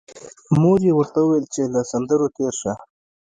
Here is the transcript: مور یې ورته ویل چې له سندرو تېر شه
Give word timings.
مور 0.61 0.79
یې 0.87 0.93
ورته 0.97 1.19
ویل 1.23 1.45
چې 1.53 1.61
له 1.73 1.81
سندرو 1.91 2.27
تېر 2.35 2.53
شه 2.61 2.73